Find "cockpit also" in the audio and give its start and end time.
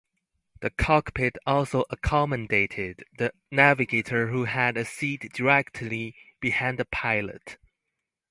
0.71-1.83